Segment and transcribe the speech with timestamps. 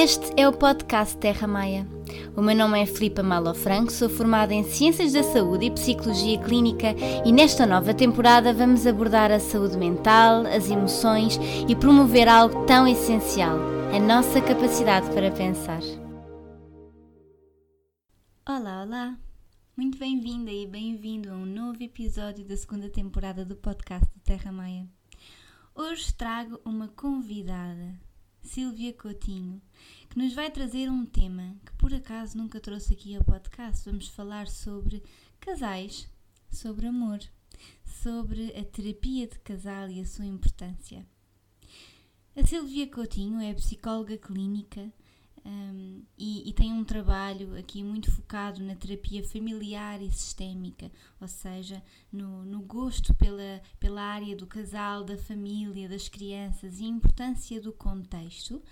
[0.00, 1.84] Este é o podcast Terra Maia.
[2.36, 6.40] O meu nome é Filipa Malo Franco, sou formada em Ciências da Saúde e Psicologia
[6.40, 6.94] Clínica
[7.26, 11.36] e nesta nova temporada vamos abordar a saúde mental, as emoções
[11.68, 13.58] e promover algo tão essencial,
[13.92, 15.82] a nossa capacidade para pensar.
[18.48, 19.18] Olá, olá!
[19.76, 24.86] Muito bem-vinda e bem-vindo a um novo episódio da segunda temporada do podcast Terra Maia.
[25.74, 27.98] Hoje trago uma convidada,
[28.48, 29.60] Silvia Coutinho,
[30.08, 33.84] que nos vai trazer um tema que por acaso nunca trouxe aqui ao podcast.
[33.84, 35.02] Vamos falar sobre
[35.38, 36.08] casais,
[36.50, 37.20] sobre amor,
[37.84, 41.06] sobre a terapia de casal e a sua importância.
[42.34, 44.90] A Silvia Coutinho é psicóloga clínica,
[45.48, 51.26] um, e, e, tem um trabalho aqui muito focado na terapia familiar e sistémica, ou
[51.26, 56.88] seja, no, no, gosto pela, pela área do casal, da família, das crianças e a
[56.88, 58.62] importância do contexto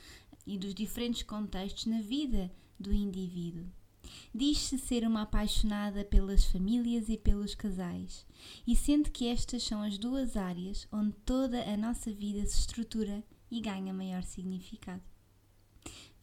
[0.46, 3.64] e dos diferentes contextos na vida do indivíduo.
[4.34, 8.26] Diz-se ser uma apaixonada pelas famílias e pelos casais
[8.66, 13.24] e sente que estas são as duas áreas onde toda a nossa vida se estrutura
[13.50, 15.15] e ganha maior significado.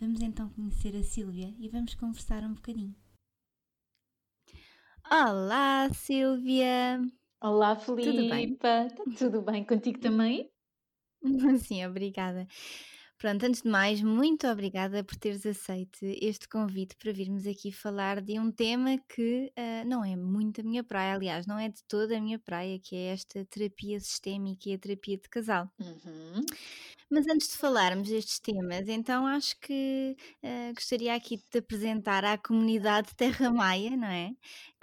[0.03, 2.93] Vamos então conhecer a Sílvia e vamos conversar um bocadinho.
[5.09, 6.99] Olá, Sílvia!
[7.41, 8.11] Olá, Filipe!
[8.11, 8.55] Tudo bem?
[8.57, 8.87] Tá
[9.17, 10.51] tudo bem contigo também?
[11.57, 12.45] Sim, obrigada.
[13.17, 18.19] Pronto, antes de mais, muito obrigada por teres aceito este convite para virmos aqui falar
[18.19, 21.81] de um tema que uh, não é muito a minha praia, aliás, não é de
[21.87, 25.69] toda a minha praia, que é esta terapia sistémica e a terapia de casal.
[25.79, 26.41] Uhum.
[27.13, 32.25] Mas antes de falarmos destes temas, então acho que uh, gostaria aqui de te apresentar
[32.25, 34.31] à comunidade Terra Maia, não é?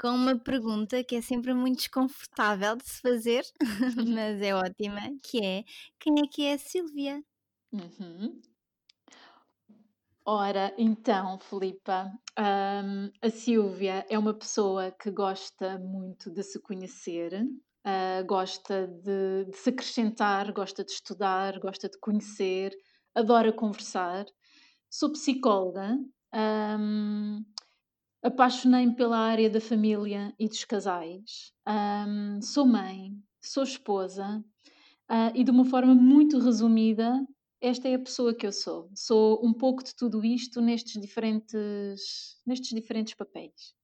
[0.00, 3.42] Com uma pergunta que é sempre muito desconfortável de se fazer,
[4.14, 5.64] mas é ótima, que é
[5.98, 7.20] quem é que é a Silvia?
[7.72, 8.40] Uhum.
[10.24, 17.44] Ora, então, Filipa, hum, a Silvia é uma pessoa que gosta muito de se conhecer,
[17.86, 22.72] uh, gosta de, de, se acrescentar, gosta de estudar, gosta de conhecer,
[23.14, 24.26] adora conversar.
[24.88, 25.96] Sou psicóloga,
[26.34, 27.44] um,
[28.22, 34.44] apaixonei-me pela área da família e dos casais, um, sou mãe, sou esposa
[35.10, 37.24] uh, e, de uma forma muito resumida,
[37.60, 38.90] esta é a pessoa que eu sou.
[38.94, 43.74] Sou um pouco de tudo isto nestes diferentes, nestes diferentes papéis.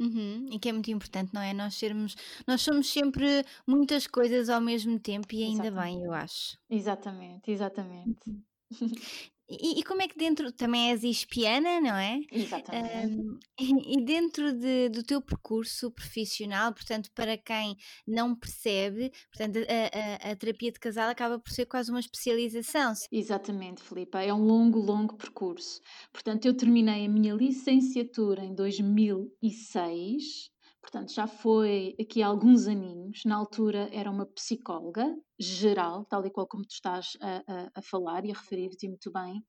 [0.00, 1.52] Uhum, e que é muito importante, não é?
[1.52, 2.16] Nós sermos,
[2.46, 6.58] nós somos sempre muitas coisas ao mesmo tempo e ainda bem, eu acho.
[6.68, 8.42] Exatamente, exatamente.
[9.60, 12.20] E, e, como é que dentro, também és espiana, não é?
[12.30, 13.16] Exatamente.
[13.16, 17.76] Um, e, e, dentro de, do teu percurso profissional, portanto, para quem
[18.06, 22.92] não percebe, portanto, a, a, a, terapia de casal acaba por ser quase uma especialização.
[23.10, 25.80] Exatamente, Filipa, é um longo, longo percurso.
[26.12, 30.51] Portanto, eu terminei a minha licenciatura em 2006
[30.82, 33.22] portanto já foi aqui há alguns aninhos.
[33.24, 37.82] Na altura era uma psicóloga geral, tal e qual como tu estás a, a, a
[37.82, 39.42] falar e a referir-te muito bem.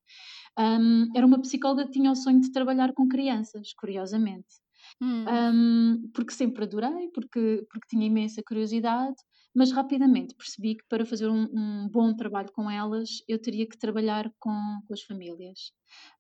[0.58, 4.62] Um, era uma psicóloga que tinha o sonho de trabalhar com crianças, curiosamente.
[5.02, 5.26] Hum.
[5.28, 9.16] Um, porque sempre adorei, porque, porque tinha imensa curiosidade,
[9.56, 13.78] mas rapidamente percebi que para fazer um, um bom trabalho com elas eu teria que
[13.78, 15.72] trabalhar com, com as famílias.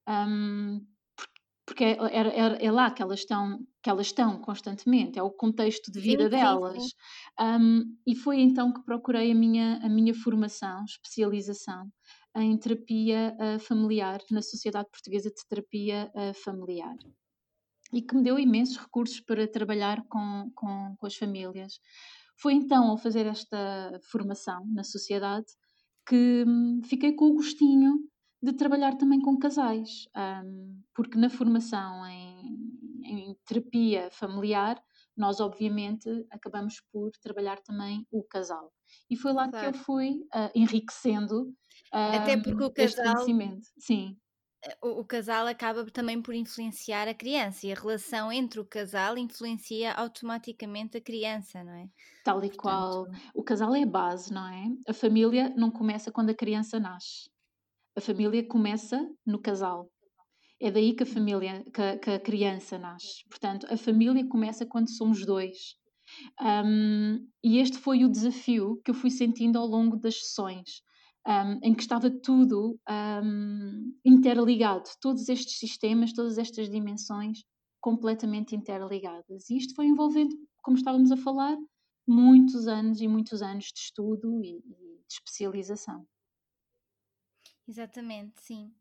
[0.07, 0.85] Um,
[1.66, 5.92] porque é, é, é, lá que elas estão que elas estão constantemente, é o contexto
[5.92, 6.82] de vida sim, delas.
[6.82, 6.96] Sim, sim.
[7.42, 11.92] Um, e foi então que procurei a minha, a minha formação, especialização
[12.36, 16.96] em terapia uh, familiar, na Sociedade Portuguesa de Terapia uh, Familiar.
[17.92, 21.74] E que me deu imensos recursos para trabalhar com, com, com as famílias.
[22.38, 25.46] Foi então, ao fazer esta formação na sociedade,
[26.08, 28.00] que hum, fiquei com o gostinho
[28.42, 30.06] de trabalhar também com casais,
[30.44, 32.74] um, porque na formação em,
[33.06, 34.81] em, terapia familiar,
[35.16, 38.72] nós obviamente acabamos por trabalhar também o casal.
[39.09, 39.72] E foi lá claro.
[39.72, 41.44] que eu fui uh, enriquecendo
[41.94, 43.68] uh, Até porque o casal, conhecimento.
[43.78, 44.18] Sim.
[44.66, 48.66] Eh, o, o, casal acaba também por influenciar a criança e a relação entre o
[48.66, 51.88] casal influencia automaticamente a criança, não é?
[52.24, 52.57] Tal e Portanto...
[52.62, 53.07] qual.
[53.36, 54.66] O casal é a base, não é?
[54.88, 57.33] A família não começa quando a criança nasce
[57.95, 59.89] a família começa no casal.
[60.63, 63.27] É daí que a família, que a, que a criança nasce.
[63.30, 65.75] Portanto, a família começa quando somos dois.
[66.42, 70.81] Um, e este foi o desafio que eu fui sentindo ao longo das sessões,
[71.27, 77.39] um, em que estava tudo um, interligado, todos estes sistemas, todas estas dimensões
[77.81, 79.50] completamente interligadas.
[79.50, 81.57] E isto foi envolvendo, como estávamos a falar,
[82.07, 86.07] muitos anos e muitos anos de estudo e, e de especialização.
[87.68, 88.74] Exatamente, sim.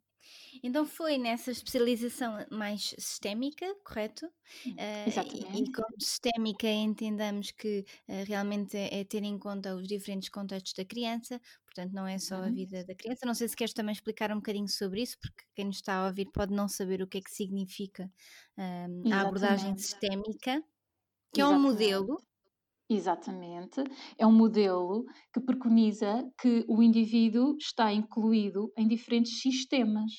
[0.62, 4.26] Então foi nessa especialização mais sistémica, correto?
[4.66, 5.72] Hum, Uh, e, e exatamente.
[5.72, 10.84] como sistémica entendamos que uh, realmente é, é ter em conta os diferentes contextos da
[10.84, 13.26] criança, portanto não é só a vida da criança.
[13.26, 16.06] Não sei se queres também explicar um bocadinho sobre isso, porque quem nos está a
[16.06, 18.10] ouvir pode não saber o que é que significa
[18.58, 19.82] um, a abordagem Exatamente.
[19.82, 20.62] sistémica,
[21.32, 21.72] que é um Exatamente.
[21.72, 22.31] modelo.
[22.94, 23.82] Exatamente.
[24.18, 30.12] É um modelo que preconiza que o indivíduo está incluído em diferentes sistemas.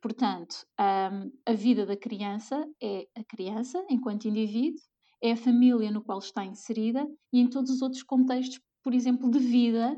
[0.00, 4.80] Portanto, hum, a vida da criança é a criança enquanto indivíduo,
[5.20, 9.28] é a família no qual está inserida e em todos os outros contextos, por exemplo,
[9.28, 9.92] de vida,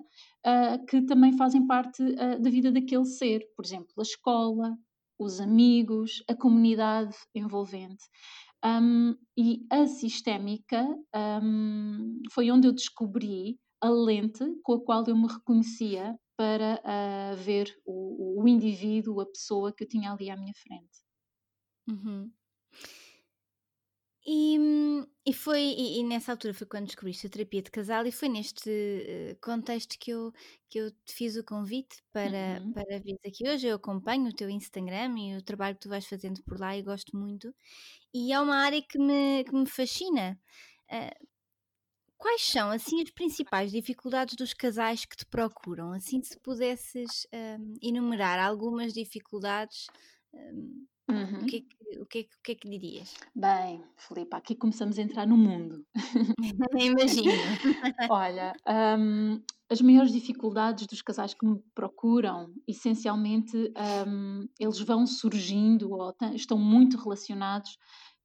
[0.47, 3.41] uh, que também fazem parte uh, da vida daquele ser.
[3.55, 4.75] Por exemplo, a escola,
[5.19, 8.05] os amigos, a comunidade envolvente.
[8.65, 10.83] Um, e a sistémica
[11.43, 17.37] um, foi onde eu descobri a lente com a qual eu me reconhecia para uh,
[17.37, 21.05] ver o, o, indivíduo, a pessoa que eu tinha ali à minha frente.
[21.89, 22.31] Uhum.
[24.27, 24.57] E,
[25.27, 28.29] e foi e, e, nessa altura foi quando descobriste a terapia de casal e foi
[28.29, 30.33] neste uh, contexto que eu,
[30.71, 32.73] que eu te fiz o convite para, uhum.
[32.73, 33.67] para vir aqui hoje.
[33.67, 36.83] Eu acompanho o teu Instagram e o trabalho que tu vais fazendo por lá e
[36.83, 37.55] gosto muito.
[38.15, 40.41] E é uma área que me, que me fascina.
[40.91, 41.27] Uh,
[42.25, 45.93] quais são, assim, as principais dificuldades dos casais que te procuram?
[45.93, 47.27] Assim, se pudesses
[47.61, 49.87] um, enumerar algumas dificuldades,
[50.35, 51.43] um, uhum.
[51.43, 53.15] o, que é que, o, que é que, o que é que dirias?
[53.35, 55.85] Bem, Filipe, aqui começamos a entrar no mundo.
[56.79, 57.31] Imagino.
[58.11, 58.53] Olha,
[58.99, 59.41] um,
[59.71, 63.57] as maiores dificuldades dos casais que me procuram, essencialmente,
[64.07, 67.77] um, eles vão surgindo ou estão muito relacionados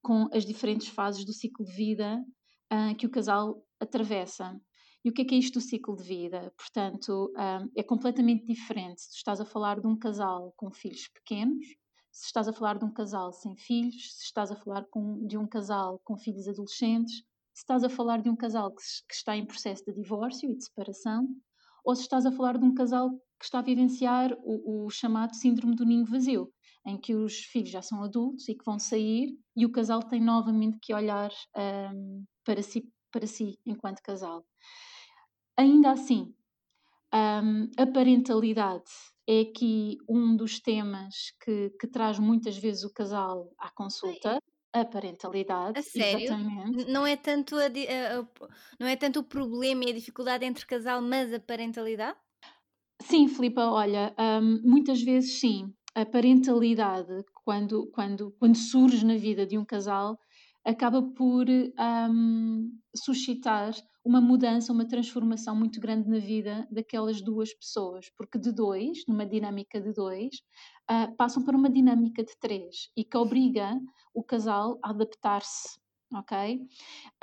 [0.01, 2.23] com as diferentes fases do ciclo de vida
[2.71, 4.59] uh, que o casal atravessa.
[5.03, 6.53] E o que é que é isto do ciclo de vida?
[6.57, 11.65] Portanto, um, é completamente diferente se estás a falar de um casal com filhos pequenos,
[12.11, 15.37] se estás a falar de um casal sem filhos, se estás a falar com, de
[15.37, 17.23] um casal com filhos adolescentes,
[17.53, 20.55] se estás a falar de um casal que, que está em processo de divórcio e
[20.55, 21.27] de separação,
[21.83, 23.09] ou se estás a falar de um casal
[23.39, 26.51] que está a vivenciar o, o chamado síndrome do ninho vazio,
[26.85, 30.21] em que os filhos já são adultos e que vão sair e o casal tem
[30.21, 31.31] novamente que olhar
[31.93, 34.45] um, para, si, para si enquanto casal.
[35.57, 36.33] Ainda assim,
[37.13, 38.89] um, a parentalidade
[39.29, 44.41] é aqui um dos temas que, que, traz muitas vezes o casal à consulta.
[44.73, 46.25] A parentalidade, a sério?
[46.25, 46.91] exatamente.
[46.91, 48.27] Não é, tanto a, a,
[48.79, 52.17] não é tanto o problema e a dificuldade entre casal, mas a parentalidade?
[53.03, 55.71] Sim, Filipa, olha, um, muitas vezes sim.
[55.93, 60.17] A parentalidade, quando, quando, quando surge na vida de um casal,
[60.65, 63.73] acaba por um, suscitar
[64.09, 69.23] uma mudança, uma transformação muito grande na vida daquelas duas pessoas, porque de dois, numa
[69.23, 70.37] dinâmica de dois,
[70.89, 73.79] uh, passam para uma dinâmica de três e que obriga
[74.11, 75.79] o casal a adaptar-se.
[76.11, 76.59] Ok?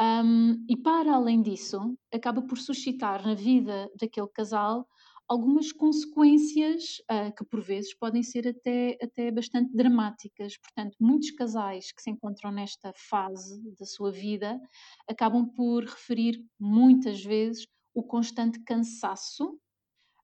[0.00, 4.86] Um, e para além disso, acaba por suscitar na vida daquele casal
[5.28, 10.56] algumas consequências uh, que por vezes podem ser até, até bastante dramáticas.
[10.58, 14.60] Portanto, muitos casais que se encontram nesta fase da sua vida
[15.08, 19.58] acabam por referir muitas vezes o constante cansaço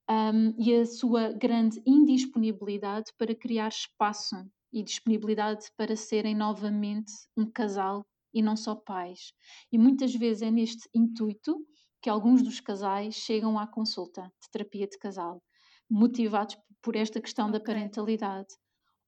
[0.09, 4.37] um, e a sua grande indisponibilidade para criar espaço
[4.73, 9.33] e disponibilidade para serem novamente um casal e não só pais.
[9.71, 11.59] E muitas vezes é neste intuito
[12.03, 15.41] que alguns dos casais chegam à consulta de terapia de casal,
[15.89, 17.59] motivados por esta questão okay.
[17.59, 18.49] da parentalidade.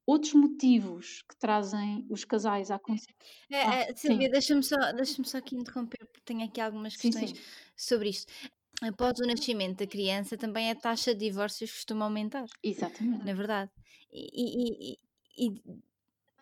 [0.06, 3.12] Outros motivos que trazem os casais à consulta.
[3.50, 7.30] É, ah, é, Silvia, deixa-me só, deixa só aqui interromper, porque tenho aqui algumas questões
[7.30, 7.42] sim, sim.
[7.74, 8.32] sobre isto.
[8.82, 12.44] Após o nascimento da criança, também a taxa de divórcios costuma aumentar.
[12.62, 13.24] Exatamente.
[13.24, 13.70] Na verdade.
[14.12, 15.62] E, e, e, e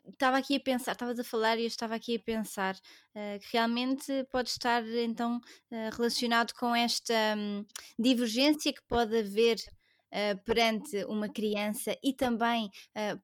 [0.09, 3.49] estava aqui a pensar, estavas a falar e eu estava aqui a pensar uh, que
[3.53, 7.65] realmente pode estar então uh, relacionado com esta um,
[7.99, 12.69] divergência que pode haver uh, perante uma criança e também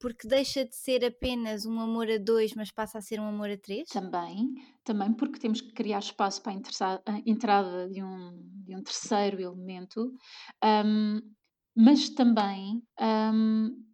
[0.01, 3.51] porque deixa de ser apenas um amor a dois, mas passa a ser um amor
[3.51, 3.89] a três?
[3.89, 4.55] Também,
[4.85, 8.33] também porque temos que criar espaço para a entrada de um,
[8.65, 10.13] de um terceiro elemento,
[10.65, 11.21] um,
[11.77, 13.88] mas também um,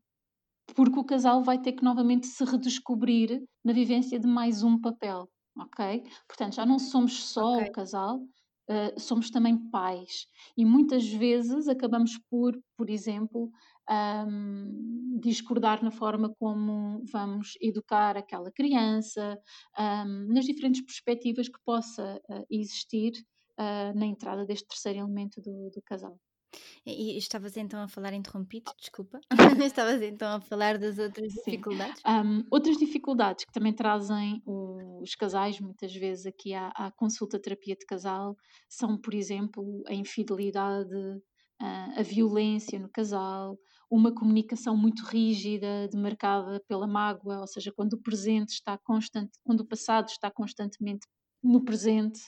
[0.75, 5.28] porque o casal vai ter que novamente se redescobrir na vivência de mais um papel,
[5.59, 6.02] ok?
[6.26, 7.68] Portanto, já não somos só okay.
[7.68, 10.26] o casal, uh, somos também pais.
[10.56, 13.50] E muitas vezes acabamos por, por exemplo,
[14.26, 19.38] um, discordar na forma como vamos educar aquela criança,
[19.78, 23.12] um, nas diferentes perspectivas que possa uh, existir
[23.59, 26.18] uh, na entrada deste terceiro elemento do, do casal.
[26.86, 29.18] E, estavas então a falar interrompido, desculpa.
[29.64, 31.52] estavas então a falar das outras Sim.
[31.52, 32.02] dificuldades?
[32.06, 37.74] Um, outras dificuldades que também trazem os casais, muitas vezes aqui à, à consulta terapia
[37.74, 38.36] de casal,
[38.68, 40.94] são, por exemplo, a infidelidade,
[41.58, 43.58] a violência no casal,
[43.90, 49.60] uma comunicação muito rígida, demarcada pela mágoa, ou seja, quando o presente está constante, quando
[49.60, 51.06] o passado está constantemente
[51.42, 52.20] no presente,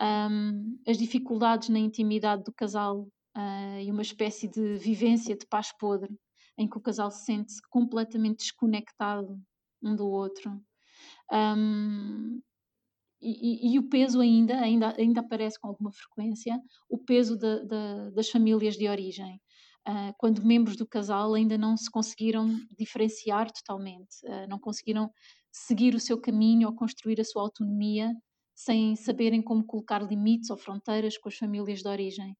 [0.00, 5.72] um, as dificuldades na intimidade do casal uh, e uma espécie de vivência de paz
[5.78, 6.18] podre,
[6.58, 9.40] em que o casal se sente completamente desconectado
[9.82, 10.60] um do outro.
[11.32, 12.40] Um,
[13.20, 17.64] e, e, e, o peso ainda, ainda, ainda aparece com alguma frequência, o peso de,
[17.64, 19.40] de, das famílias de origem.
[19.88, 25.10] Uh, quando membros do casal ainda não se conseguiram diferenciar totalmente, uh, não conseguiram
[25.50, 28.12] seguir o seu caminho ou construir a sua autonomia
[28.54, 32.36] sem saberem como colocar limites ou fronteiras com as famílias de origem,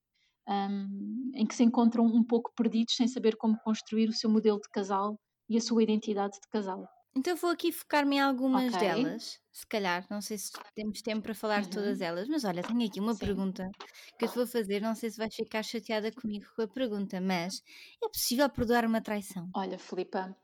[0.48, 4.60] um, em que se encontram um pouco perdidos sem saber como construir o seu modelo
[4.60, 5.18] de casal
[5.48, 6.86] e a sua identidade de casal.
[7.14, 8.88] Então vou aqui focar-me em algumas okay.
[8.88, 11.62] delas, se calhar, não sei se temos tempo para falar uhum.
[11.62, 12.06] de todas uhum.
[12.06, 13.26] elas, mas olha, tenho aqui uma Sim.
[13.26, 13.70] pergunta
[14.18, 17.20] que eu te vou fazer, não sei se vais ficar chateada comigo com a pergunta,
[17.20, 17.62] mas
[18.02, 19.50] é possível perdoar uma traição?
[19.54, 20.34] Olha, Filipa,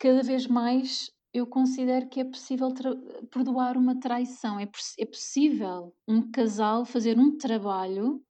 [0.00, 2.74] cada vez mais eu considero que é possível
[3.30, 4.68] perdoar uma traição, é,
[4.98, 8.20] é possível um casal fazer um trabalho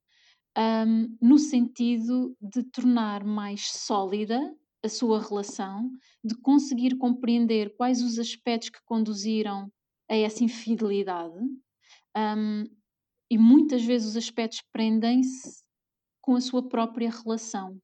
[0.58, 4.40] um, no sentido de tornar mais sólida
[4.82, 5.90] a sua relação,
[6.24, 9.70] de conseguir compreender quais os aspectos que conduziram
[10.10, 11.38] a essa infidelidade.
[12.16, 12.64] Um,
[13.30, 15.62] e muitas vezes os aspectos prendem-se
[16.20, 17.80] com a sua própria relação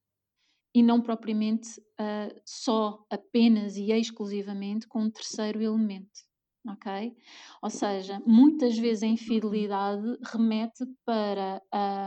[0.74, 6.25] e não propriamente uh, só, apenas e exclusivamente com um terceiro elemento.
[6.68, 7.16] Ok?
[7.62, 11.62] Ou seja, muitas vezes a infidelidade remete para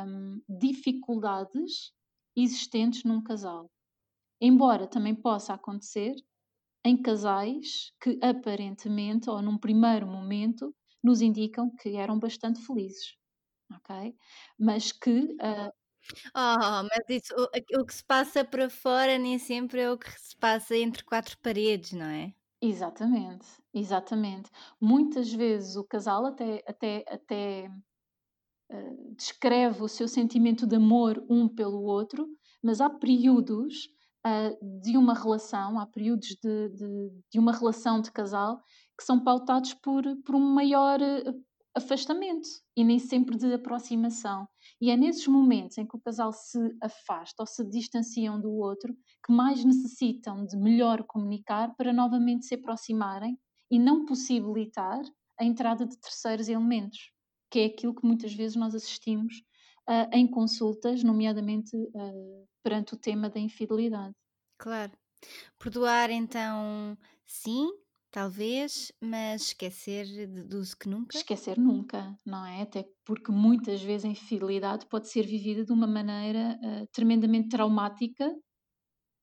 [0.05, 1.93] um, dificuldades
[2.35, 3.69] existentes num casal.
[4.41, 6.15] Embora também possa acontecer
[6.85, 10.73] em casais que aparentemente, ou num primeiro momento,
[11.03, 13.15] nos indicam que eram bastante felizes,
[13.73, 14.15] ok?
[14.57, 15.21] Mas que...
[15.35, 15.71] Uh...
[16.35, 20.09] Oh, mas isso, o, o que se passa para fora nem sempre é o que
[20.19, 22.33] se passa entre quatro paredes, não é?
[22.61, 24.49] Exatamente, exatamente.
[24.81, 27.71] Muitas vezes o casal até, até, até
[28.71, 32.27] uh, descreve o seu sentimento de amor um pelo outro,
[32.61, 33.85] mas há períodos
[34.27, 38.61] uh, de uma relação, há períodos de, de, de, uma relação de casal
[38.97, 44.45] que são pautados por, por um maior uh, afastamento e nem sempre de aproximação.
[44.81, 48.51] E é nesses momentos em que o casal se afasta ou se distancia um do
[48.51, 48.95] outro
[49.25, 53.37] que mais necessitam de melhor comunicar para novamente se aproximarem
[53.69, 55.01] e não possibilitar
[55.39, 57.11] a entrada de terceiros elementos,
[57.49, 59.43] que é aquilo que muitas vezes nós assistimos
[59.89, 64.15] uh, em consultas, nomeadamente uh, perante o tema da infidelidade.
[64.57, 64.91] Claro.
[65.57, 67.69] Perdoar, então, sim,
[68.11, 71.17] talvez, mas esquecer deduz que nunca?
[71.17, 72.61] Esquecer nunca, não é?
[72.61, 78.33] Até porque muitas vezes a infidelidade pode ser vivida de uma maneira uh, tremendamente traumática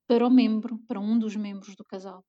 [0.07, 2.25] para o membro, para um dos membros do casal.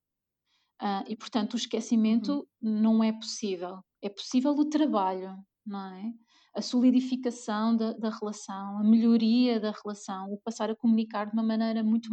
[0.80, 2.80] Uh, e, portanto, o esquecimento uhum.
[2.80, 3.80] não é possível.
[4.02, 5.36] É possível o trabalho,
[5.66, 6.12] não é?
[6.54, 11.42] a solidificação da, da, relação, a melhoria da relação, o passar a comunicar de uma
[11.42, 12.10] maneira muito,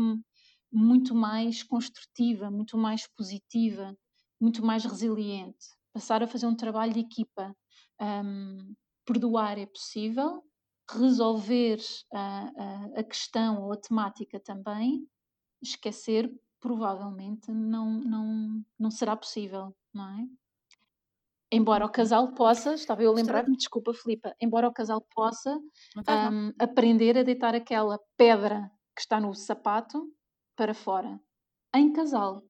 [0.72, 3.96] muito mais construtiva, muito mais positiva,
[4.39, 7.56] muito mais resiliente, passar a fazer um trabalho de equipa.
[8.00, 8.75] Um,
[9.06, 10.44] perdoar é possível,
[10.89, 11.80] resolver
[12.13, 15.08] a, a, a questão ou a temática também,
[15.62, 20.27] esquecer provavelmente não, não, não será possível, não é?
[21.51, 25.56] Embora o casal possa, estava eu a lembrar-me, desculpa, Filipa, embora o casal possa
[25.98, 30.12] um, aprender a deitar aquela pedra que está no sapato
[30.56, 31.20] para fora.
[31.74, 32.44] Em casal.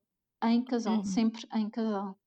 [0.46, 1.04] Em casal, uhum.
[1.04, 2.18] sempre em casal.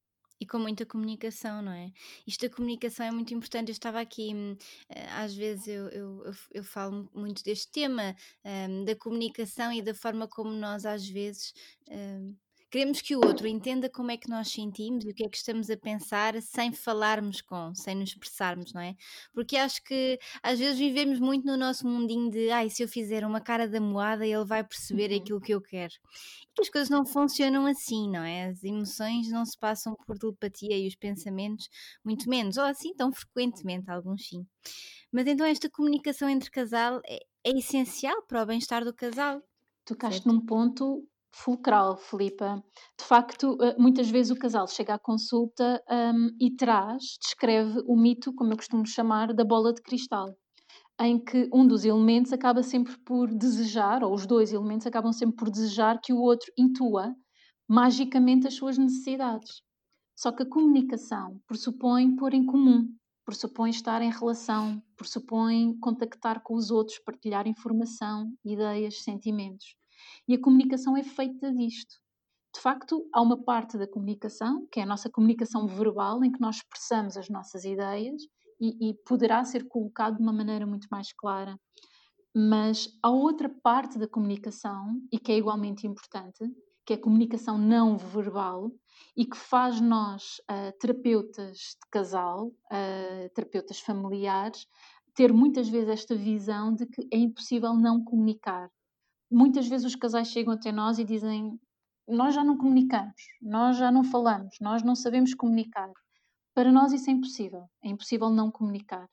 [0.41, 1.91] E com muita comunicação, não é?
[2.27, 3.71] Isto da comunicação é muito importante.
[3.71, 4.57] Eu estava aqui, hum,
[4.89, 9.83] eh, às vezes eu, eu, eu, eu falo muito deste tema, um, da comunicação e
[9.83, 11.53] da forma como nós, às vezes,
[11.91, 12.37] um,
[12.71, 15.39] Queremos que o outro entenda como é que nós sentimos e o que é que
[15.39, 18.95] estamos a pensar sem falarmos com, sem nos expressarmos, não é?
[19.33, 23.25] Porque acho que às vezes vivemos muito no nosso mundinho de ai, se eu fizer
[23.25, 25.17] uma cara da moada, ele vai perceber uhum.
[25.17, 25.95] aquilo que eu quero.
[26.43, 28.49] E que as coisas não funcionam assim, não é?
[28.49, 31.69] As emoções não se passam por telepatia e os pensamentos
[32.05, 34.47] muito menos, ou assim tão frequentemente, alguns sim.
[35.11, 39.43] Mas então esta comunicação entre casal é, é essencial para o bem-estar do casal.
[39.87, 40.31] Tocaste certo?
[40.31, 41.09] num ponto
[41.45, 42.62] fulcral, Filipa.
[42.99, 47.97] De facto, eh, muitas vezes o casal chega à consulta um, e traz, descreve o
[47.97, 50.26] mito, como eu costumo chamar, da bola de cristal.
[51.00, 55.37] em que um dos elementos acaba sempre por desejar, ou os dois elementos acabam sempre
[55.37, 57.14] por desejar que o outro intua
[57.68, 59.62] magicamente as suas necessidades.
[60.16, 62.88] Só que a comunicação pressupõe pôr em comum,
[63.25, 69.76] pressupõe estar em relação, pressupõe contactar com os outros, partilhar informação, ideias, sentimentos.
[70.26, 71.97] E a comunicação é feita disto.
[72.55, 76.40] De facto, há uma parte da comunicação, que é a nossa comunicação verbal, em que
[76.40, 78.23] nós expressamos as nossas ideias
[78.61, 81.59] e, e poderá ser colocado de uma maneira muito mais clara.
[82.35, 86.45] Mas há outra parte da comunicação, e que é igualmente importante,
[86.88, 88.73] que é a comunicação não verbal
[89.14, 94.67] e que faz nós, uh, terapeutas de casal, uh, terapeutas familiares,
[95.14, 98.71] ter muitas vezes esta visão de que é impossível não comunicar.
[99.31, 101.59] Muitas vezes os casais chegam até nós e dizem:
[102.07, 105.93] Nós já não comunicamos, nós já não falamos, nós não sabemos comunicar.
[106.55, 109.09] Para nós isso é impossível, é impossível não comunicar.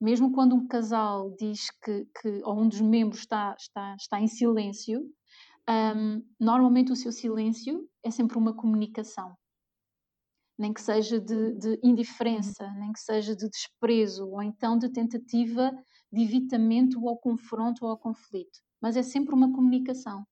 [0.00, 4.28] Mesmo quando um casal diz que, que ou um dos membros está, está, está em
[4.28, 5.00] silêncio,
[5.68, 9.34] um, normalmente o seu silêncio é sempre uma comunicação.
[10.58, 15.72] Nem que seja de, de, indiferença, nem que seja de desprezo, ou então de tentativa
[16.12, 18.60] de evitamento ao confronto ou ao conflito.
[18.84, 20.26] Mas é sempre uma comunicação.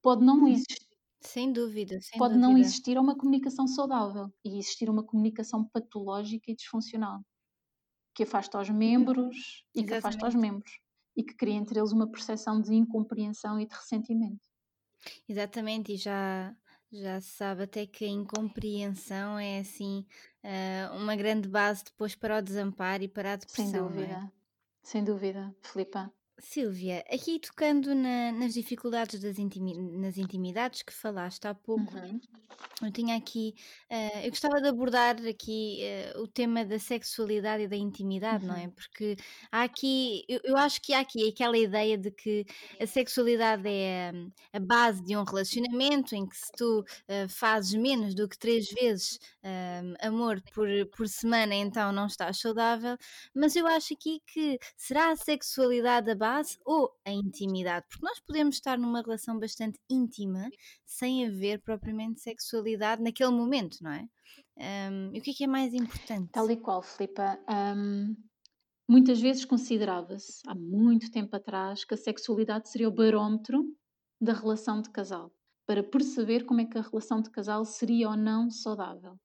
[0.00, 0.86] Pode não existir.
[1.20, 2.48] Sem dúvida, sem Pode dúvida.
[2.48, 7.20] não existir uma comunicação saudável e existir uma comunicação patológica e disfuncional
[8.14, 10.78] que afasta os membros e que afasta os membros
[11.16, 14.46] e que cria entre eles uma percepção de incompreensão e de ressentimento.
[15.28, 16.54] Exatamente, e já,
[16.92, 20.06] já se sabe até que a incompreensão é assim
[20.44, 23.66] uh, uma grande base depois para o desamparo e para a depressão.
[23.66, 24.30] Sem dúvida, é?
[24.84, 26.12] sem dúvida, Filipa.
[26.42, 32.20] Silvia, aqui tocando na, nas dificuldades das intimi nas intimidades que falaste há pouco, uhum.
[32.82, 33.54] eu tinha aqui,
[33.88, 35.80] uh, eu gostava de abordar aqui
[36.16, 38.50] uh, o tema da sexualidade e da intimidade, uhum.
[38.50, 38.68] não é?
[38.68, 39.16] Porque
[39.52, 42.44] há aqui, eu, eu, acho que há aqui aquela ideia de que
[42.78, 44.10] a sexualidade é
[44.52, 48.36] a, a base de um relacionamento em que se tu uh, fazes menos do que
[48.36, 49.18] três vezes
[50.00, 52.96] amor por, por semana, então não estás saudável,
[53.34, 56.31] mas eu acho aqui que será a sexualidade a base
[56.64, 60.48] ou a intimidade, porque nós podemos estar numa relação bastante íntima
[60.84, 64.06] sem haver propriamente sexualidade naquele momento, não é?
[64.56, 66.30] Um, e o que é que é mais importante?
[66.32, 67.38] Tal e qual, Filipa.
[67.48, 68.14] Um,
[68.88, 73.64] muitas vezes considerava-se, há muito tempo atrás, que a sexualidade seria o barómetro
[74.20, 75.32] da relação de casal,
[75.66, 79.18] para perceber como é que a relação de casal seria ou não saudável.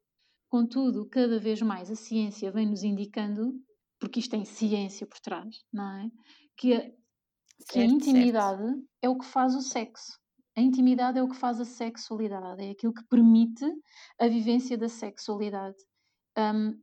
[0.49, 3.53] Contudo, cada vez mais a ciência vem nos indicando,
[3.99, 6.09] porque isto tem ciência por trás, não é?
[6.57, 6.91] que a,
[7.69, 8.87] que a intimidade certo.
[9.01, 10.19] é o que faz o sexo.
[10.57, 13.63] A intimidade é o que faz a sexualidade, é aquilo que permite
[14.19, 15.77] a vivência da sexualidade.
[16.35, 16.81] Um,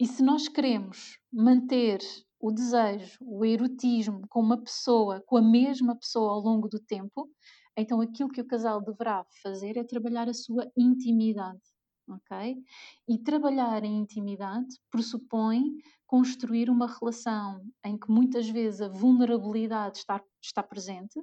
[0.00, 1.98] e se nós queremos manter
[2.40, 7.28] o desejo, o erotismo com uma pessoa, com a mesma pessoa ao longo do tempo,
[7.76, 11.60] então aquilo que o casal deverá fazer é trabalhar a sua intimidade,
[12.08, 12.56] ok?
[13.08, 15.62] E trabalhar em intimidade pressupõe
[16.06, 21.20] construir uma relação em que muitas vezes a vulnerabilidade está, está presente,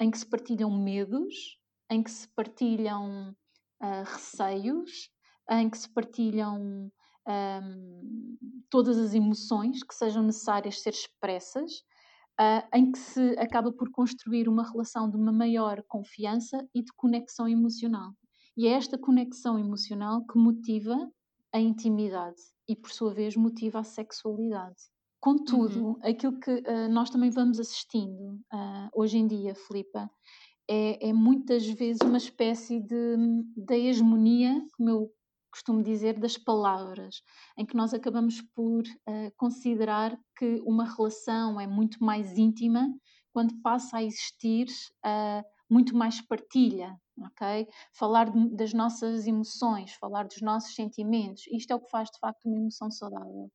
[0.00, 5.08] em que se partilham medos, em que se partilham uh, receios,
[5.50, 6.90] em que se partilham
[7.28, 8.36] um,
[8.68, 11.72] todas as emoções que sejam necessárias ser expressas,
[12.40, 16.92] uh, em que se acaba por construir uma relação de uma maior confiança e de
[16.96, 18.12] conexão emocional.
[18.56, 21.10] E é esta conexão emocional que motiva
[21.52, 24.76] a intimidade e, por sua vez, motiva a sexualidade.
[25.20, 25.98] Contudo, uhum.
[26.02, 30.10] aquilo que uh, nós também vamos assistindo uh, hoje em dia, Filipa,
[30.68, 33.16] é, é, muitas vezes uma espécie de,
[33.56, 35.10] de hegemonia, como eu
[35.50, 37.22] costumo dizer, das palavras,
[37.56, 42.92] em que nós acabamos por uh, considerar que uma relação é muito mais íntima
[43.32, 44.66] quando passa a existir
[45.68, 47.66] muito mais partilha, ok?
[47.92, 52.18] Falar de, das nossas emoções, falar dos nossos sentimentos, isto é o que faz de
[52.18, 53.50] facto uma emoção saudável.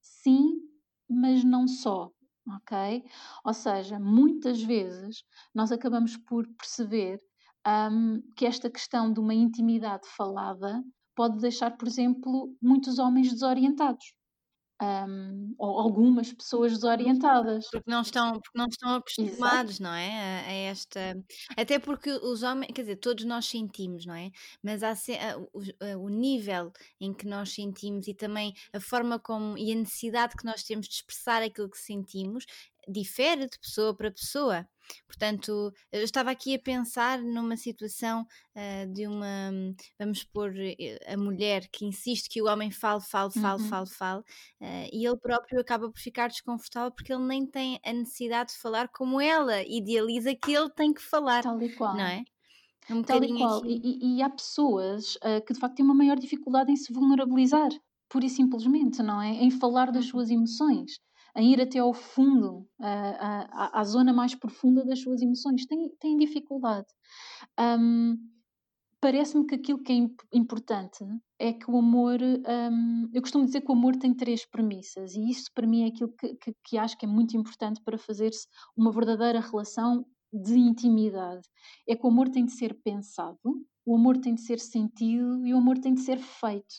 [0.00, 0.60] Sim,
[1.08, 2.10] mas não só,
[2.48, 3.04] ok?
[3.44, 7.20] Ou seja, muitas vezes nós acabamos por perceber
[7.66, 10.82] um, que esta questão de uma intimidade falada
[11.14, 14.14] pode deixar, por exemplo, muitos homens desorientados
[14.82, 17.68] um, ou algumas pessoas desorientadas.
[17.70, 19.82] Porque não estão, porque não estão acostumados, Exato.
[19.82, 20.10] não é?
[20.10, 21.24] A, a, esta.
[21.56, 24.30] Até porque os homens, quer dizer, todos nós sentimos, não é?
[24.62, 29.56] Mas há, a, o, o, nível em que nós sentimos e também a forma como
[29.56, 32.44] e a necessidade que nós temos de expressar aquilo que sentimos
[32.88, 34.66] difere de pessoa para pessoa.
[35.06, 38.26] Portanto, eu estava aqui a pensar numa situação
[38.56, 39.50] uh, de uma,
[39.98, 43.68] vamos pôr eh, a mulher que insiste que o homem fale, fale, fale, uhum.
[43.68, 47.92] fale, fale, uh, e ele próprio acaba por ficar desconfortável porque ele nem tem a
[47.92, 51.42] necessidade de falar como ela idealiza que ele tem que falar.
[51.42, 51.96] Tal e qual.
[51.96, 52.24] Não é?
[52.90, 53.64] Um Tal e qual.
[53.64, 57.70] E, e, há pessoas uh, que de facto têm uma maior dificuldade em se vulnerabilizar,
[58.08, 59.30] pura e simplesmente, não é?
[59.30, 60.10] Em falar das uhum.
[60.10, 61.00] suas emoções
[61.36, 65.66] em ir até ao fundo, à, à zona mais profunda das suas emoções.
[65.66, 66.86] Têm, têm dificuldade.
[67.58, 68.16] Um,
[69.02, 69.96] Parece-me que aquilo que é
[70.32, 71.04] importante
[71.36, 72.20] é que o amor.
[72.22, 75.88] Um, eu costumo dizer que o amor tem três premissas, e isso para mim é
[75.88, 80.56] aquilo que, que, que acho que é muito importante para fazer-se uma verdadeira relação de
[80.56, 81.42] intimidade.
[81.88, 83.40] É que o amor tem de ser pensado,
[83.84, 86.72] o amor tem de ser sentido e o amor tem de ser feito.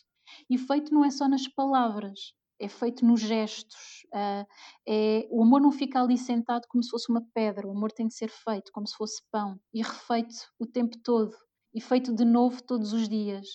[0.50, 4.06] E feito não é só nas palavras, é feito nos gestos.
[4.14, 4.46] Uh,
[4.88, 8.08] é, o amor não fica ali sentado como se fosse uma pedra, o amor tem
[8.08, 11.36] de ser feito como se fosse pão e refeito o tempo todo
[11.74, 13.48] e feito de novo todos os dias.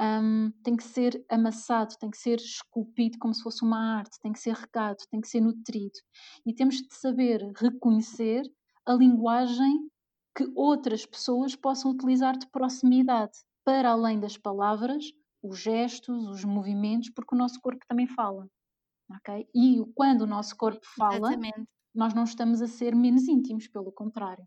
[0.00, 4.32] Um, tem que ser amassado, tem que ser esculpido como se fosse uma arte, tem
[4.32, 5.98] que ser regado, tem que ser nutrido.
[6.46, 8.42] E temos de saber reconhecer
[8.86, 9.90] a linguagem
[10.34, 15.04] que outras pessoas possam utilizar de proximidade, para além das palavras,
[15.42, 18.48] os gestos, os movimentos, porque o nosso corpo também fala.
[19.18, 19.48] Okay?
[19.54, 21.68] E quando o nosso corpo fala, Exatamente.
[21.94, 24.46] nós não estamos a ser menos íntimos, pelo contrário.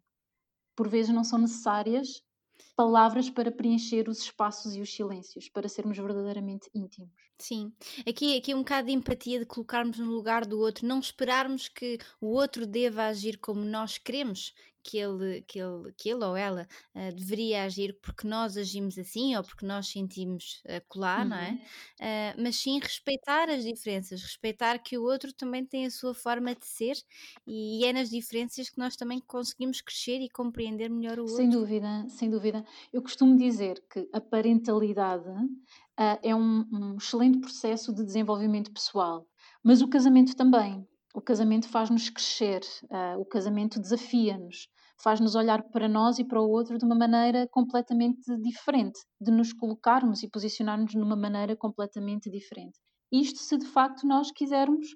[0.76, 2.24] Por vezes não são necessárias
[2.76, 7.12] palavras para preencher os espaços e os silêncios, para sermos verdadeiramente íntimos.
[7.38, 7.74] Sim,
[8.08, 11.98] aqui, aqui um bocado de empatia de colocarmos no lugar do outro, não esperarmos que
[12.22, 14.54] o outro deva agir como nós queremos
[14.84, 19.36] que ele, que ele, que ele ou ela uh, deveria agir porque nós agimos assim
[19.36, 21.30] ou porque nós sentimos uh, colar, uhum.
[21.30, 21.52] não é?
[22.00, 26.54] Uh, mas sim respeitar as diferenças, respeitar que o outro também tem a sua forma
[26.54, 26.96] de ser
[27.48, 31.38] e é nas diferenças que nós também conseguimos crescer e compreender melhor o outro.
[31.38, 32.66] Sem dúvida, sem dúvida.
[32.92, 35.30] Eu costumo dizer que a parentalidade
[36.22, 39.28] é um, um excelente processo de desenvolvimento pessoal,
[39.64, 40.86] mas o casamento também.
[41.14, 44.68] O casamento faz-nos crescer, uh, o casamento desafia-nos,
[45.02, 49.54] faz-nos olhar para nós e para o outro de uma maneira completamente diferente, de nos
[49.54, 52.80] colocarmos e posicionarmos numa maneira completamente diferente.
[53.12, 54.88] Isto se de facto nós quisermos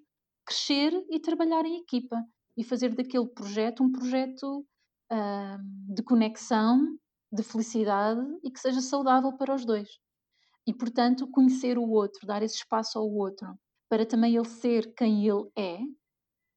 [0.44, 2.24] crescer e trabalhar em equipa
[2.58, 4.66] e fazer daquele projeto um projeto
[5.12, 6.98] uh, de conexão,
[7.32, 9.90] de felicidade e que seja saudável para os dois.
[10.66, 13.48] E, portanto, conhecer o outro, dar esse espaço ao outro,
[13.90, 15.78] para também ele ser quem ele é,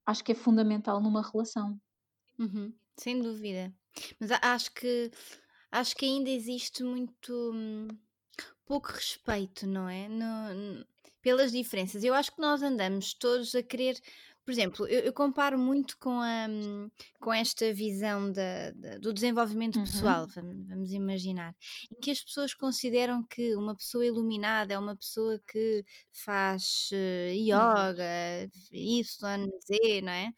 [0.06, 1.80] acho que é fundamental numa relação.
[2.38, 3.74] Uhum, sem dúvida.
[4.18, 5.10] Mas acho que
[5.70, 7.88] acho que ainda existe muito hum,
[8.64, 10.08] pouco respeito, não é?
[10.08, 10.84] No,
[11.20, 12.02] pelas diferenças.
[12.02, 14.00] Eu acho que nós andamos todos a querer
[14.44, 16.46] por exemplo, eu, eu comparo muito com, a,
[17.20, 19.84] com esta visão da, da, do desenvolvimento uhum.
[19.84, 21.54] pessoal, vamos, vamos, imaginar,
[21.92, 27.32] em que as pessoas consideram que uma pessoa iluminada é uma pessoa que faz uh,
[27.32, 30.32] yoga, Y, Z, não é?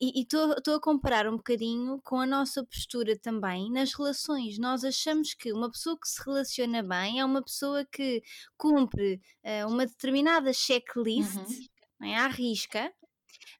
[0.00, 4.58] E estou a comparar um bocadinho com a nossa postura também nas relações.
[4.58, 8.22] Nós achamos que uma pessoa que se relaciona bem é uma pessoa que
[8.56, 11.36] cumpre uh, uma determinada checklist.
[11.36, 11.74] Uhum.
[12.02, 12.92] É, à risca,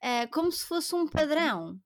[0.03, 1.79] uh, como se fosse um padrão.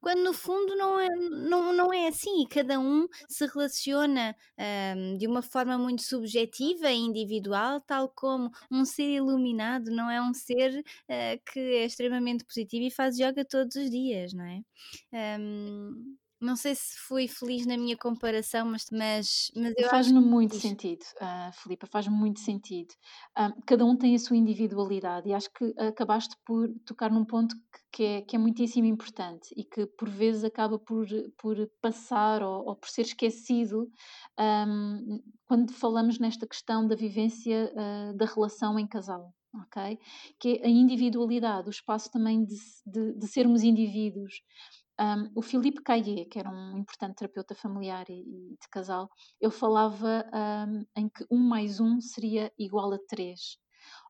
[0.00, 5.18] Quando no fundo não é, não, não é assim, e cada um se relaciona uh,
[5.18, 10.32] de uma forma muito subjetiva e individual, tal como um ser iluminado não é um
[10.34, 14.60] ser uh, que é extremamente positivo e faz yoga todos os dias, não é?
[15.38, 21.02] Um, não sei se fui feliz na minha comparação, mas, mas, mas Faz-me muito sentido,
[21.16, 22.92] uh, Filipa, faz-me muito sentido.
[23.38, 27.56] Uh, cada um tem a sua individualidade e acho que acabaste por tocar num ponto
[27.90, 31.06] que é, que é muitíssimo importante e que por vezes acaba por,
[31.38, 33.90] por passar ou, ou por ser esquecido
[34.38, 39.32] um, quando falamos nesta questão da vivência uh, da relação em casal.
[39.68, 39.98] Okay?
[40.38, 44.42] Que é a individualidade, o espaço também de, de, de sermos indivíduos,
[45.00, 49.08] um, o Filipe Caillé, que era um importante terapeuta familiar e, e de casal,
[49.40, 50.24] ele falava
[50.68, 53.58] um, em que um mais um seria igual a três.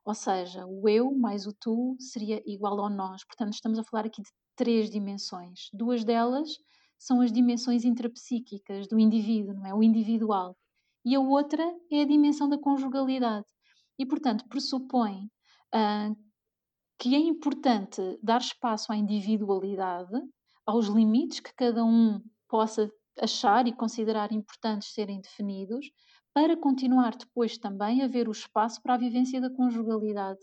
[0.05, 3.23] Ou seja, o eu mais o tu seria igual ao nós.
[3.25, 5.69] Portanto, estamos a falar aqui de três dimensões.
[5.73, 6.49] Duas delas
[6.97, 9.73] são as dimensões intrapsíquicas do indivíduo, não é?
[9.73, 10.57] O individual.
[11.05, 13.45] E a outra é a dimensão da conjugalidade.
[13.99, 15.29] E, portanto, pressupõe
[15.75, 16.15] uh,
[16.97, 20.11] que é importante dar espaço à individualidade,
[20.67, 25.89] aos limites que cada um possa achar e considerar importantes serem definidos,
[26.33, 30.39] para continuar depois também a ver o espaço para a vivência da conjugalidade.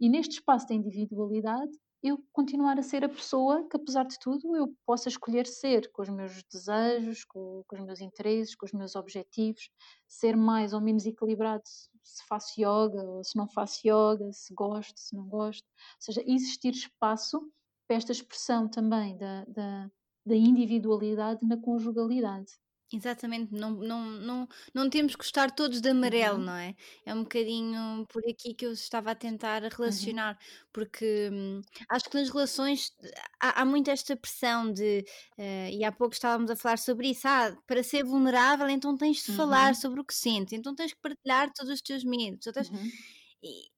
[0.00, 4.56] E neste espaço da individualidade, eu continuar a ser a pessoa que, apesar de tudo,
[4.56, 8.72] eu possa escolher ser, com os meus desejos, com, com os meus interesses, com os
[8.72, 9.68] meus objetivos,
[10.06, 11.64] ser mais ou menos equilibrado
[12.06, 15.66] se faço yoga ou se não faço yoga, se gosto, se não gosto.
[15.66, 17.40] Ou seja, existir espaço
[17.86, 19.90] para esta expressão também da, da,
[20.26, 22.52] da individualidade na conjugalidade.
[22.92, 26.72] Exatamente, não, não, não, não temos que gostar todos de amarelo, Uhum, não é?
[27.04, 30.38] É um bocadinho por aqui que eu estava a tentar uhum, relacionar,
[30.72, 32.92] porque hum, acho que nas relações
[33.42, 35.04] há, há muito esta pressão de,
[35.36, 39.16] eh, e há pouco estávamos a falar sobre isso, ah, para ser vulnerável, então tens
[39.24, 42.46] de falar uhum, sobre o que sentes, então tens que partilhar todos os teus medos,
[42.70, 42.92] uhum.
[43.42, 43.68] e,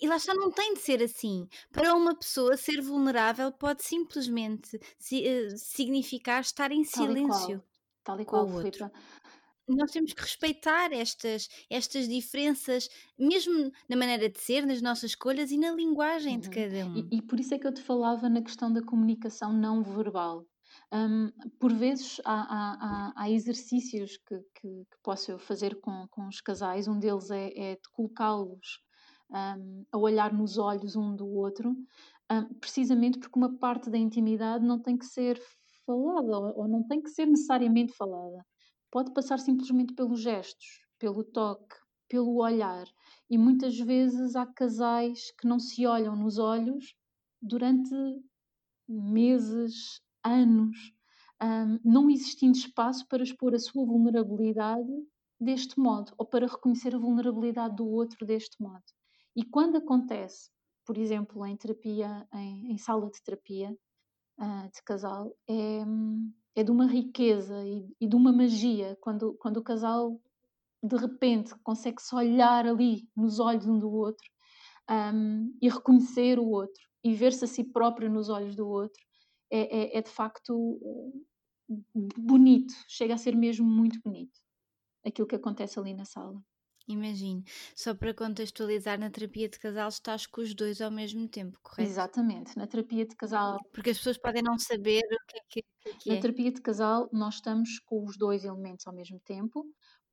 [0.00, 1.46] e lá está, não tem de ser assim.
[1.72, 7.24] Para uma pessoa, ser vulnerável pode simplesmente si- eh, significar estar em Tal e silêncio
[7.26, 7.64] qual,
[8.04, 8.84] tal e qual, o outro.
[8.86, 8.92] Filipa.
[9.68, 15.50] Nós temos que respeitar estas, estas diferenças, mesmo na maneira de ser, nas nossas escolhas
[15.52, 16.50] e na linguagem de Uhum.
[16.50, 17.12] cada E, um.
[17.18, 20.46] e por isso é que eu te falava na questão da comunicação não verbal.
[20.92, 26.06] Hum, por vezes há, há- há- há exercícios que, que, que posso eu fazer com,
[26.08, 28.80] com os casais, um deles é, é de colocá-los
[29.32, 31.70] hum, a olhar nos olhos um do outro,
[32.30, 35.40] hum, precisamente porque uma parte da intimidade não tem que ser
[35.86, 38.44] falada ou, não tem que ser necessariamente falada.
[38.90, 40.66] Pode passar simplesmente pelos gestos,
[40.98, 41.76] pelo toque,
[42.08, 42.86] pelo olhar.
[43.28, 46.94] E muitas vezes há casais que não se olham nos olhos
[47.40, 47.94] durante
[48.88, 50.76] meses, anos,
[51.42, 54.90] hum, não existindo espaço para expor a sua vulnerabilidade
[55.40, 58.84] deste modo, ou para reconhecer a vulnerabilidade do outro deste modo.
[59.36, 60.50] E quando acontece,
[60.84, 63.76] por exemplo, em terapia, em, em sala de terapia
[64.38, 65.84] ah, de casal, é,
[66.56, 70.20] é de uma riqueza e, e de uma magia quando, quando o casal
[70.82, 74.26] de repente consegue-se olhar ali nos olhos um do outro
[74.90, 79.00] um, e reconhecer o outro e ver-se a si próprio nos olhos do outro
[79.52, 81.26] é, é, é de facto uh,
[82.18, 84.40] bonito, chega a ser mesmo muito bonito
[85.04, 86.42] aquilo que acontece ali na sala.
[86.88, 87.42] Imagino.
[87.74, 91.88] Só para contextualizar, na terapia de casal estás com os dois ao mesmo tempo, correto?
[91.88, 93.58] Exatamente, na terapia de casal.
[93.72, 95.62] Porque as pessoas podem não saber o que é que,
[95.98, 96.20] que, é Na é.
[96.20, 99.64] terapia de casal, nós estamos com os dois elementos ao mesmo tempo.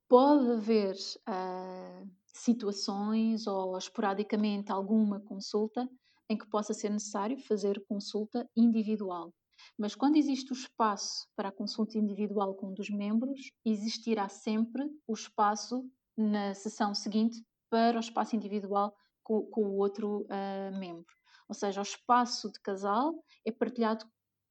[0.08, 5.88] Pode haver uh, situações ou esporadicamente alguma consulta
[6.30, 9.32] em que possa ser necessário fazer consulta individual.
[9.76, 14.88] Mas quando existe o espaço para a consulta individual com um dos membros, existirá sempre
[15.06, 15.84] o espaço
[16.18, 21.14] na sessão seguinte para o espaço individual com, com o outro uh, membro.
[21.48, 23.14] Ou seja, o espaço de casal
[23.46, 24.04] é partilhado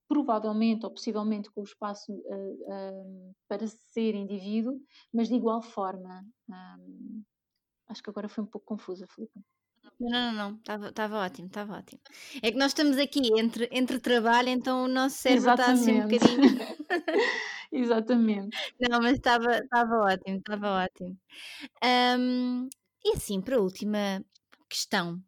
[0.08, 4.80] provavelmente ou possivelmente com o espaço uh, para ser indivíduo,
[5.14, 6.26] mas de igual forma.
[6.50, 7.24] Um,
[7.90, 9.40] acho que agora foi um pouco confusa, Filipe.
[10.00, 10.34] Não, não,
[10.68, 12.02] não, estava ótimo, estava ótimo.
[12.42, 16.08] É que nós estamos aqui entre, entre trabalho, então o nosso cérebro está assim um
[16.08, 16.42] bocadinho.
[17.72, 18.58] Exatamente.
[18.80, 19.60] Não, mas estava
[20.02, 21.18] ótimo, estava ótimo.
[21.84, 22.70] Um,
[23.06, 24.24] e assim, para a última
[24.70, 25.22] questão,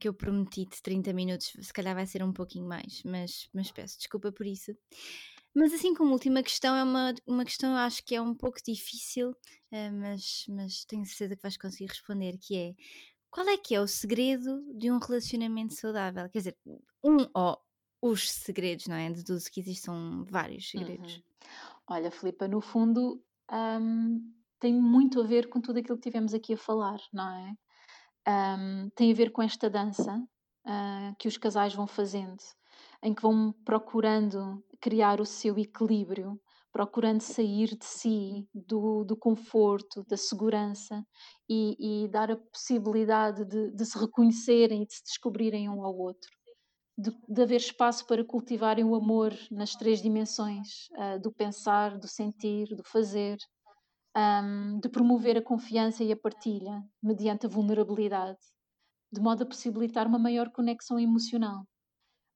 [0.00, 3.70] que eu prometi de 30 minutos, se calhar vai ser um pouquinho mais, mas, mas
[3.72, 4.72] peço desculpa por isso.
[5.54, 8.58] Mas assim como última questão, é uma, uma questão eu acho que é um pouco
[8.64, 9.34] difícil,
[10.00, 12.74] mas, mas tenho certeza que vais conseguir responder, que é
[13.30, 16.28] qual é que é o segredo de um relacionamento saudável?
[16.30, 16.56] Quer dizer,
[17.04, 17.58] um ou
[18.00, 19.10] os segredos, não é?
[19.10, 21.16] Deduzo que existam vários segredos.
[21.16, 21.22] Uhum.
[21.88, 26.54] Olha, Filipa, no fundo um, tem muito a ver com tudo aquilo que tivemos aqui
[26.54, 27.54] a falar, não é?
[28.28, 32.42] Um, tem a ver com esta dança uh, que os casais vão fazendo,
[33.02, 36.40] em que vão procurando criar o seu equilíbrio,
[36.72, 41.06] procurando sair de si, do, do conforto, da segurança
[41.48, 45.96] e, e dar a possibilidade de, de, se reconhecerem e de se descobrirem um ao
[45.96, 46.35] outro.
[46.98, 52.08] De, de haver espaço para cultivarem o amor nas três dimensões uh, do pensar, do
[52.08, 53.36] sentir, do fazer,
[54.16, 58.38] um, de promover a confiança e a partilha mediante a vulnerabilidade,
[59.12, 61.66] de modo a possibilitar uma maior conexão emocional,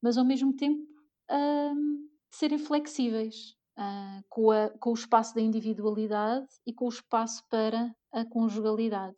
[0.03, 0.87] mas ao mesmo tempo
[1.31, 7.43] um, serem flexíveis uh, com, a, com, o espaço da individualidade e com o espaço
[7.49, 9.17] para a conjugalidade.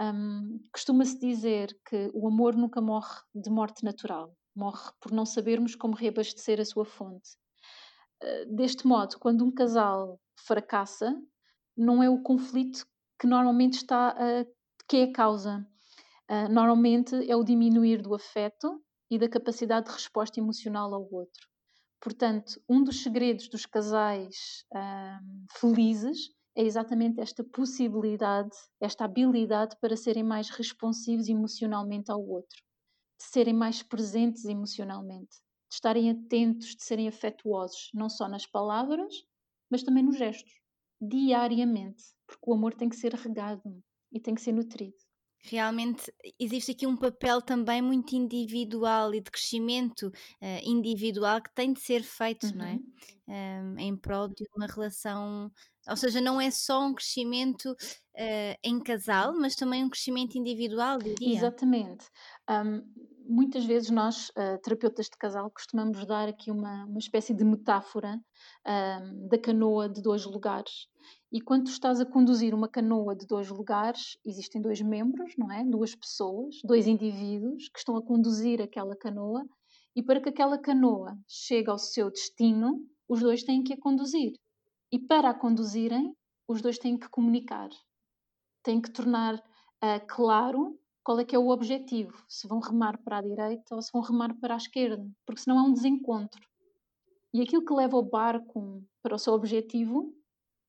[0.00, 5.74] Um, Costuma-se dizer que o amor nunca morre de morte natural, morre por não sabermos
[5.74, 7.30] como reabastecer a sua fonte.
[8.22, 11.14] Uh, deste modo, quando um casal fracassa,
[11.76, 12.86] não é o conflito
[13.18, 14.54] que normalmente está uh,
[14.88, 15.66] que é a causa.
[16.30, 21.46] Uh, normalmente é o diminuir do afeto e da capacidade de resposta emocional ao outro.
[22.00, 29.96] Portanto, um dos segredos dos casais uh, felizes é exatamente esta possibilidade, esta habilidade para
[29.96, 32.62] serem mais responsivos emocionalmente ao outro,
[33.24, 35.36] de serem mais presentes emocionalmente,
[35.68, 39.24] de estarem atentos, de serem afetuosos, não só nas palavras,
[39.70, 40.52] mas também nos gestos,
[41.00, 43.82] diariamente, porque o amor tem que ser regado
[44.12, 44.96] e tem que ser nutrido.
[45.46, 51.74] Realmente existe aqui um papel também muito individual e de crescimento uh, individual que tem
[51.74, 52.54] de ser feito, uhum.
[52.54, 52.78] não é?
[53.26, 55.50] Um, em prol de uma relação
[55.88, 60.98] ou seja, não é só um crescimento uh, em casal, mas também um crescimento individual,
[60.98, 61.36] diria.
[61.36, 62.06] Exatamente.
[62.48, 62.82] Um,
[63.26, 68.20] muitas vezes nós, uh, terapeutas de casal, costumamos dar aqui uma, uma espécie de metáfora
[69.28, 70.88] da canoa de dois lugares.
[71.32, 75.64] E quando estás a conduzir uma canoa de dois lugares, existem dois membros, não é?
[75.64, 79.44] Duas pessoas, dois indivíduos que estão a conduzir aquela canoa.
[79.96, 84.32] E para que aquela canoa chegue ao seu destino, os dois têm que a conduzir.
[84.92, 86.14] E para a conduzirem,
[86.46, 87.68] os dois têm que comunicar,
[88.62, 93.18] têm que tornar uh, claro qual é que é o objetivo, se vão remar para
[93.18, 96.42] a direita ou se vão remar para a esquerda, porque senão é um desencontro.
[97.32, 100.16] E aquilo que leva o barco para o seu objetivo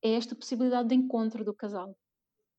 [0.04, 1.98] é esta possibilidade de encontro do casal,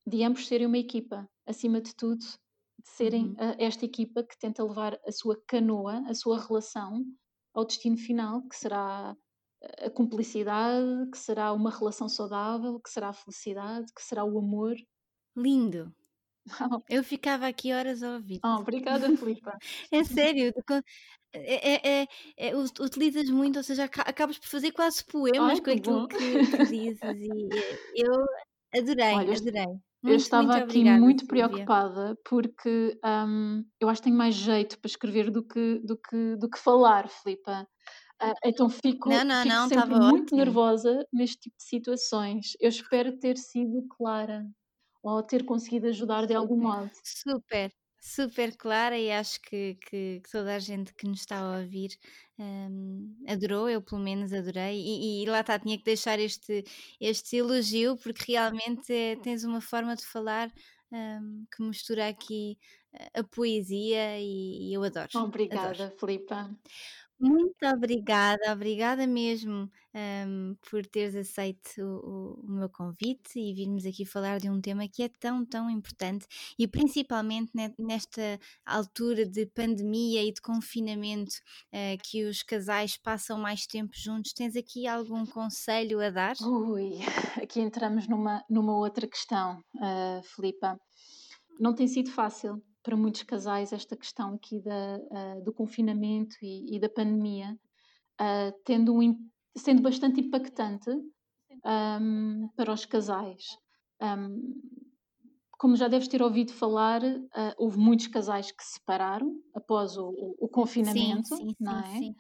[0.07, 3.33] de ambos serem uma equipa, acima de tudo, de serem uhum.
[3.33, 7.05] uh, esta equipa que tenta levar a sua canoa, a sua relação,
[7.53, 9.17] ao destino final, que será
[9.85, 14.77] a cumplicidade, que será uma relação saudável, que será a felicidade, que será o amor.
[15.37, 15.93] Lindo!
[16.89, 18.41] Eu ficava aqui horas a ouvir.
[18.45, 19.57] Oh, obrigada, Filipa.
[19.93, 20.53] é sério,
[21.33, 25.71] é, é, é, é, utilizas muito, ou seja, acabas por fazer quase poemas Ai, com
[25.71, 28.13] aquilo que, que, dizes e eu
[28.75, 29.67] adorei, Olha, adorei.
[29.67, 34.79] Muito, eu estava aqui obrigada, muito preocupada porque um, eu acho que tenho mais jeito
[34.79, 37.67] para escrever do que, do que, do que falar, Filipa.
[38.23, 40.39] Uh, então fico, não, não, fico não, sempre muito ótimo.
[40.39, 42.53] nervosa neste tipo de situações.
[42.61, 44.47] Eu espero ter sido clara
[45.07, 46.90] ou ter conseguido ajudar de algum modo.
[47.05, 51.59] Super, super clara e acho que, que, que, toda a gente que nos está a
[51.59, 51.97] ouvir
[52.38, 54.81] um, adorou, eu pelo menos adorei.
[54.81, 56.64] E, e, lá está, tinha que deixar este,
[57.01, 60.53] este elogio porque realmente é, tens uma forma de falar
[60.90, 62.59] um, que mistura aqui
[63.14, 65.09] a poesia e, e eu adoro.
[65.14, 65.97] Obrigada, adoro.
[65.99, 66.51] Filipa.
[67.19, 74.05] Muito obrigada, obrigada mesmo, hum, por teres aceito o o meu convite e virmos aqui
[74.05, 76.27] falar de um tema que é tão, tão importante
[76.59, 81.37] e principalmente nesta altura de pandemia e de confinamento,
[81.73, 84.33] eh, que os casais passam mais tempo juntos.
[84.33, 86.37] Tens aqui algum conselho a dar?
[86.41, 86.99] Ui,
[87.43, 90.79] aqui entramos numa, numa outra questão, uh, Filipa.
[91.59, 96.77] Não tem sido fácil para muitos casais esta questão aqui da, uh, do confinamento e,
[96.77, 97.59] e da pandemia,
[98.20, 100.88] uh, tendo um, sendo bastante impactante
[102.01, 103.42] um, para os casais.
[104.01, 104.55] Um,
[105.59, 110.07] como já deves ter ouvido falar, uh, houve muitos casais que se separaram após o,
[110.07, 111.99] o, o confinamento, sim, sim, não é?
[111.99, 112.14] Sim,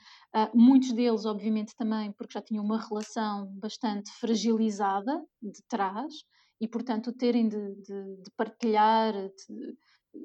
[0.52, 6.12] muitos deles, obviamente, também porque já tinham uma relação bastante fragilizada de trás
[6.60, 9.76] e, portanto, terem de, de, de partilhar, de,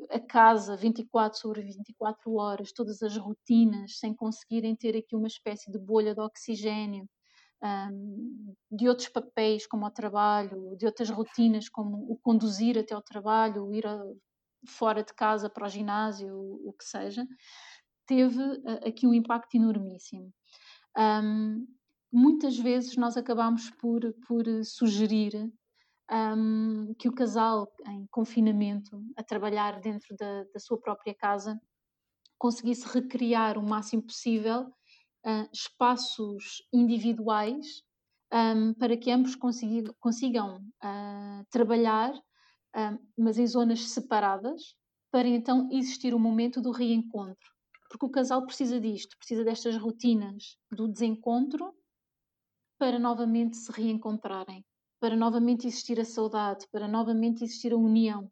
[0.09, 5.71] a casa 24 sobre 24 horas, todas as rotinas, sem conseguirem ter aqui uma espécie
[5.71, 7.07] de bolha de oxigênio,
[7.63, 13.01] um, de outros papéis como o trabalho, de outras rotinas como o conduzir até ao
[13.01, 14.03] trabalho, ir a,
[14.67, 17.25] fora de casa para o ginásio, o, o que seja,
[18.05, 20.33] teve uh, aqui um impacto enormíssimo.
[20.97, 21.67] Um,
[22.11, 25.51] muitas vezes nós acabamos por, por sugerir
[26.11, 31.59] um, que o casal em confinamento, a trabalhar dentro da, da sua própria casa,
[32.37, 34.63] conseguisse recriar o máximo possível
[35.25, 37.83] uh, espaços individuais
[38.33, 44.75] um, para que ambos consigam, consigam uh, trabalhar, uh, mas em zonas separadas,
[45.11, 47.51] para então existir o momento do reencontro.
[47.89, 51.73] Porque o casal precisa disto, precisa destas rotinas do desencontro
[52.79, 54.65] para novamente se reencontrarem
[55.01, 58.31] para novamente existir a saudade, para novamente existir a união,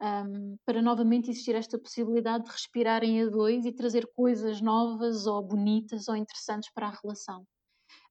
[0.00, 5.42] um, para novamente existir esta possibilidade de respirarem a dois e trazer coisas novas ou
[5.42, 7.44] bonitas ou interessantes para a relação.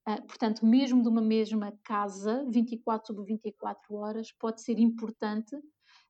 [0.08, 5.56] Uh, portanto, mesmo de uma mesma casa, 24 sobre 24 horas, pode ser importante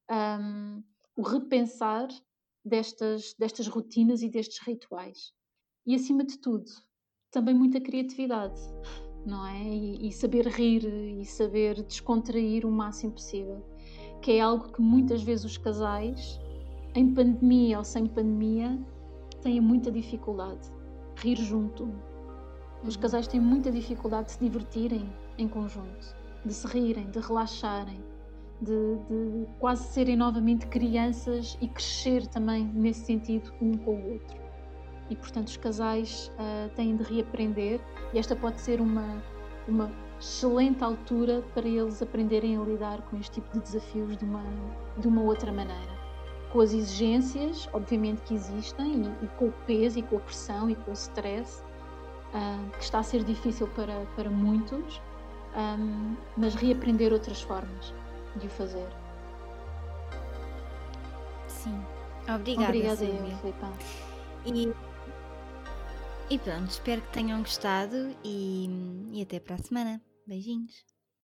[0.09, 0.83] um,
[1.15, 2.07] o repensar
[2.65, 5.31] destas, destas rotinas e destes rituais.
[5.85, 6.65] E, acima de tudo,
[7.29, 8.59] também muita criatividade
[9.25, 9.63] não é?
[9.63, 13.63] E, e, saber rir e saber descontrair o máximo possível,
[14.21, 16.39] que é algo que muitas vezes os casais,
[16.93, 18.79] em pandemia ou sem pandemia,
[19.41, 20.71] têm muita dificuldade.
[21.17, 21.89] Rir junto.
[22.83, 23.01] Os uhum.
[23.01, 26.15] casais têm muita dificuldade de se divertirem em conjunto,
[26.45, 28.03] de se rirem, de relaxarem,
[28.61, 34.44] de, de quase serem novamente crianças e crescer também nesse sentido um com o outro.
[35.09, 37.79] E portanto os casais uh, têm de reaprender
[38.13, 39.21] e esta pode ser uma,
[39.67, 44.43] uma excelente altura para eles aprenderem a lidar com este tipo de desafios de uma,
[44.97, 45.95] de uma outra maneira.
[46.51, 50.69] Com as exigências, obviamente, que existem, e, e com o peso, e com a pressão,
[50.69, 51.61] e com o stress,
[52.33, 55.01] uh, que está a ser difícil para, para muitos,
[55.55, 57.93] um, mas reaprender outras formas
[58.37, 58.87] de o fazer.
[61.47, 61.79] Sim.
[62.33, 63.37] Obrigada, Obrigada Silvia.
[63.43, 63.53] eu,
[64.45, 64.73] E,
[66.29, 68.67] e pronto, espero que tenham gostado e,
[69.13, 70.01] e até para a semana.
[70.25, 70.94] Beijinhos.